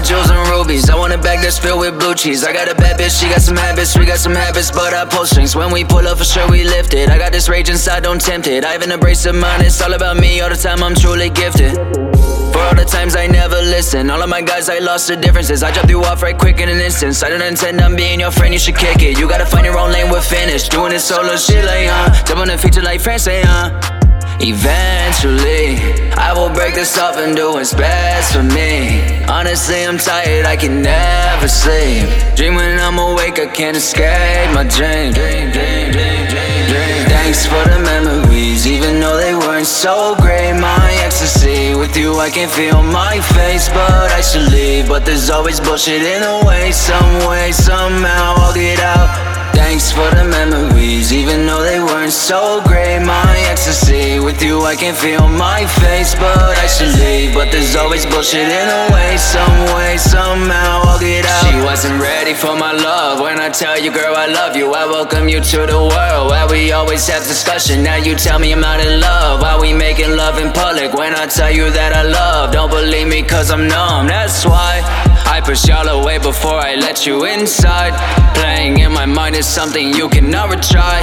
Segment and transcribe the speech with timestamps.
[0.00, 0.88] The jewels and rubies.
[0.88, 2.42] I want a bag that's filled with blue cheese.
[2.42, 3.98] I got a bad bitch, she got some habits.
[3.98, 5.54] We got some habits, but I pull strings.
[5.54, 7.10] When we pull up, for sure we lift it.
[7.10, 8.64] I got this rage inside, don't tempt it.
[8.64, 10.40] I have an abrasive of mind, it's all about me.
[10.40, 11.74] All the time, I'm truly gifted.
[11.74, 15.62] For all the times I never listen All of my guys, I lost the differences
[15.62, 18.32] I dropped you off right quick in an instant I don't intend on being your
[18.32, 21.04] friend, you should kick it You gotta find your own lane, we're finished Doing this
[21.04, 23.99] solo shit like, uh on the feature like France, say, uh
[24.42, 25.76] Eventually,
[26.16, 29.22] I will break this off and do what's best for me.
[29.28, 32.08] Honestly, I'm tired, I can never sleep.
[32.36, 37.04] Dream when I'm awake, I can't escape my dream, dream, dream, dream, dream, dream.
[37.12, 40.54] Thanks for the memories, even though they weren't so great.
[40.58, 45.30] My ecstasy with you, I can feel my face But I should leave, but there's
[45.30, 49.30] always bullshit in the way Some way, somehow I'll get out.
[49.54, 52.98] Thanks for the memories, even though they weren't so great.
[53.00, 53.29] My
[53.70, 58.04] ecstasy with you, I can feel my face But I should leave, but there's always
[58.04, 59.16] bullshit in the way.
[59.16, 61.46] Some way, somehow I'll get out.
[61.46, 63.20] She wasn't ready for my love.
[63.20, 66.30] When I tell you, girl, I love you I welcome you to the world.
[66.30, 67.82] Where we always have discussion?
[67.82, 69.42] Now you tell me I'm not in love.
[69.42, 70.92] Why we making love in public?
[70.94, 72.52] When I tell you that I love.
[72.52, 74.08] Don't believe me cause I'm numb.
[74.08, 74.82] That's why
[75.40, 77.94] I push y'all away before I let you inside.
[78.34, 81.00] Playing in my mind is something you can never try.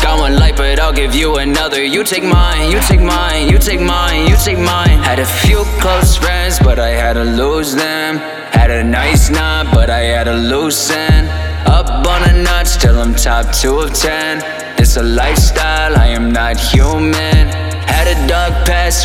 [0.00, 1.82] Got one life but I'll give you another.
[1.82, 4.98] You take mine, you take mine, you take mine, you take mine.
[5.02, 8.18] Had a few close friends but I had to lose them.
[8.52, 11.26] Had a nice night but I had to loosen
[11.66, 14.42] Up on a notch till I'm top 2 of 10
[14.76, 16.19] It's a lifestyle, I am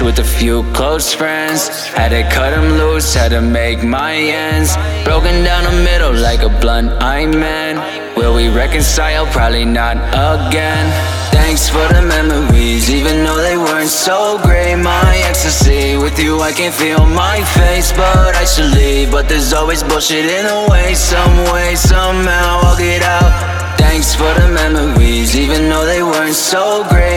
[0.06, 1.68] with a few close friends.
[1.98, 4.78] Had to cut them loose, had to make my ends.
[5.04, 7.76] Broken down the middle like a blunt I man.
[8.16, 9.26] Will we reconcile?
[9.26, 10.86] Probably not again.
[11.34, 14.76] Thanks for the memories, even though they weren't so great.
[14.76, 19.54] My ecstasy with you, I can feel my face But I should leave, but there's
[19.54, 23.34] always bullshit in the way Some way, somehow I'll get out.
[23.78, 27.15] Thanks for the memories, even though they weren't so great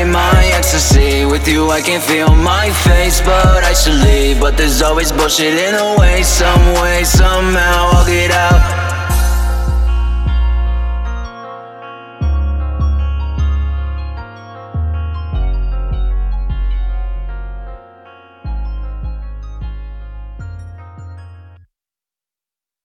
[0.68, 1.24] ecstasy.
[1.24, 5.54] With you, I can feel my face But I should leave, but there's always bullshit
[5.54, 6.22] in the way.
[6.22, 8.87] Some way, somehow I'll get out